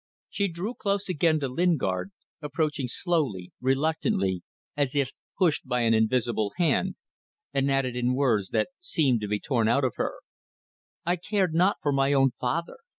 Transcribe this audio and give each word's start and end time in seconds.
She 0.29 0.47
drew 0.47 0.73
close 0.73 1.07
again 1.09 1.39
to 1.41 1.47
Lingard, 1.47 2.09
approaching 2.41 2.87
slowly, 2.87 3.51
reluctantly, 3.61 4.41
as 4.75 4.95
if 4.95 5.11
pushed 5.37 5.67
by 5.67 5.81
an 5.81 5.93
invisible 5.93 6.53
hand, 6.57 6.95
and 7.53 7.69
added 7.69 7.95
in 7.95 8.15
words 8.15 8.49
that 8.49 8.69
seemed 8.79 9.21
to 9.21 9.27
be 9.27 9.39
torn 9.39 9.67
out 9.67 9.83
of 9.83 9.93
her 9.97 10.13
"I 11.05 11.17
cared 11.17 11.53
not 11.53 11.77
for 11.83 11.91
my 11.91 12.13
own 12.13 12.31
father. 12.31 12.77